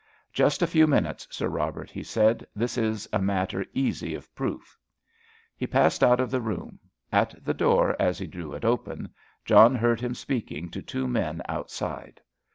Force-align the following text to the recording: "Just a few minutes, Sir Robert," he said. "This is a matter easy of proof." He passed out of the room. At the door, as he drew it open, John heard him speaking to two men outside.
"Just 0.33 0.63
a 0.63 0.65
few 0.65 0.87
minutes, 0.87 1.27
Sir 1.29 1.47
Robert," 1.47 1.91
he 1.91 2.01
said. 2.01 2.43
"This 2.55 2.75
is 2.75 3.07
a 3.13 3.21
matter 3.21 3.63
easy 3.71 4.15
of 4.15 4.33
proof." 4.33 4.75
He 5.55 5.67
passed 5.67 6.03
out 6.03 6.19
of 6.19 6.31
the 6.31 6.41
room. 6.41 6.79
At 7.11 7.35
the 7.45 7.53
door, 7.53 7.95
as 7.99 8.17
he 8.17 8.25
drew 8.25 8.53
it 8.53 8.65
open, 8.65 9.13
John 9.45 9.75
heard 9.75 10.01
him 10.01 10.15
speaking 10.15 10.71
to 10.71 10.81
two 10.81 11.07
men 11.07 11.43
outside. 11.47 12.19